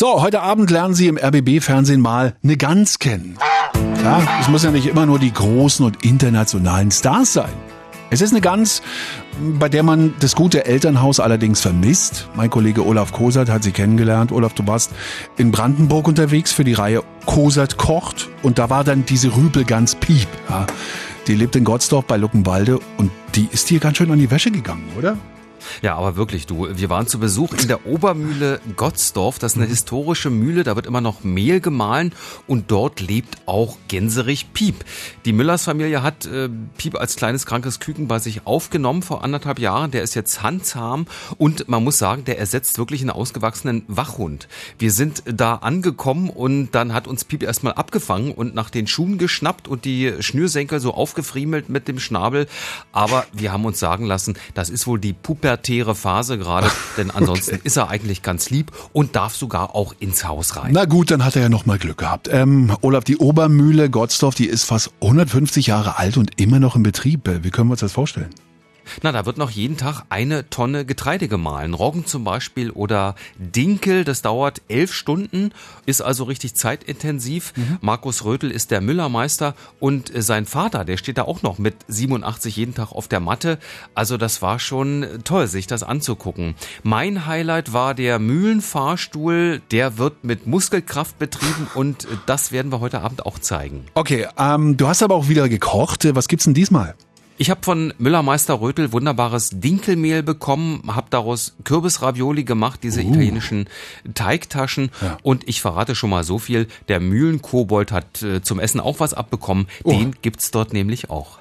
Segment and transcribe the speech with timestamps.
[0.00, 3.36] So, heute Abend lernen Sie im RBB-Fernsehen mal eine Gans kennen.
[4.04, 7.50] Ja, es muss ja nicht immer nur die großen und internationalen Stars sein.
[8.08, 8.80] Es ist eine Gans,
[9.58, 12.28] bei der man das gute Elternhaus allerdings vermisst.
[12.36, 14.30] Mein Kollege Olaf Kosert hat sie kennengelernt.
[14.30, 14.92] Olaf, du warst
[15.36, 20.28] in Brandenburg unterwegs für die Reihe Kosert kocht und da war dann diese Rübelgans Piep.
[20.48, 20.68] Ja,
[21.26, 24.52] die lebt in Gottsdorf bei Luckenwalde und die ist hier ganz schön an die Wäsche
[24.52, 25.16] gegangen, oder?
[25.82, 29.38] Ja, aber wirklich, du, wir waren zu Besuch in der Obermühle Gottsdorf.
[29.38, 29.70] Das ist eine mhm.
[29.70, 32.12] historische Mühle, da wird immer noch Mehl gemahlen
[32.46, 34.84] und dort lebt auch Gänserich Piep.
[35.24, 39.58] Die Müllers Familie hat äh, Piep als kleines krankes Küken bei sich aufgenommen vor anderthalb
[39.58, 39.90] Jahren.
[39.90, 44.48] Der ist jetzt handzahm und man muss sagen, der ersetzt wirklich einen ausgewachsenen Wachhund.
[44.78, 49.18] Wir sind da angekommen und dann hat uns Piep erstmal abgefangen und nach den Schuhen
[49.18, 52.46] geschnappt und die Schnürsenkel so aufgefriemelt mit dem Schnabel.
[52.92, 57.10] Aber wir haben uns sagen lassen, das ist wohl die Puppe pubertäre Phase gerade, denn
[57.10, 57.60] ansonsten okay.
[57.64, 60.70] ist er eigentlich ganz lieb und darf sogar auch ins Haus rein.
[60.72, 62.28] Na gut, dann hat er ja noch mal Glück gehabt.
[62.30, 66.82] Ähm, Olaf, die Obermühle Gottsdorf, die ist fast 150 Jahre alt und immer noch in
[66.82, 67.28] Betrieb.
[67.42, 68.30] Wie können wir uns das vorstellen?
[69.02, 71.74] Na, da wird noch jeden Tag eine Tonne Getreide gemahlen.
[71.74, 75.52] Roggen zum Beispiel oder Dinkel, das dauert elf Stunden,
[75.86, 77.52] ist also richtig zeitintensiv.
[77.56, 77.78] Mhm.
[77.80, 82.56] Markus Rötel ist der Müllermeister und sein Vater, der steht da auch noch mit 87
[82.56, 83.58] jeden Tag auf der Matte.
[83.94, 86.54] Also das war schon toll, sich das anzugucken.
[86.82, 89.60] Mein Highlight war der Mühlenfahrstuhl.
[89.70, 93.84] Der wird mit Muskelkraft betrieben und das werden wir heute Abend auch zeigen.
[93.94, 96.06] Okay, ähm, du hast aber auch wieder gekocht.
[96.14, 96.94] Was gibt's denn diesmal?
[97.40, 103.08] Ich habe von Müllermeister Rötel wunderbares Dinkelmehl bekommen, habe daraus Kürbisravioli gemacht, diese uh.
[103.08, 103.68] italienischen
[104.14, 104.90] Teigtaschen.
[105.00, 105.18] Ja.
[105.22, 109.14] Und ich verrate schon mal so viel, der Mühlenkobold hat äh, zum Essen auch was
[109.14, 109.68] abbekommen.
[109.84, 109.90] Oh.
[109.90, 111.38] Den gibt's dort nämlich auch.